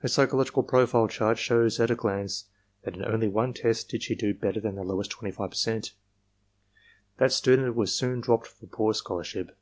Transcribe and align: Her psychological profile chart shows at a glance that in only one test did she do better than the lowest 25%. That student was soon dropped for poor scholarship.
Her 0.00 0.08
psychological 0.08 0.62
profile 0.64 1.08
chart 1.08 1.38
shows 1.38 1.80
at 1.80 1.90
a 1.90 1.94
glance 1.94 2.44
that 2.84 2.92
in 2.94 3.02
only 3.06 3.26
one 3.26 3.54
test 3.54 3.88
did 3.88 4.02
she 4.02 4.14
do 4.14 4.34
better 4.34 4.60
than 4.60 4.74
the 4.74 4.84
lowest 4.84 5.10
25%. 5.12 5.92
That 7.16 7.32
student 7.32 7.74
was 7.74 7.94
soon 7.94 8.20
dropped 8.20 8.48
for 8.48 8.66
poor 8.66 8.92
scholarship. 8.92 9.56